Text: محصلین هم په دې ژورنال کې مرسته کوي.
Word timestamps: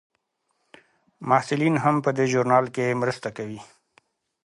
محصلین 1.27 1.75
هم 1.83 1.95
په 2.05 2.09
دې 2.17 2.25
ژورنال 2.31 2.65
کې 2.75 2.97
مرسته 3.01 3.29
کوي. 3.37 3.61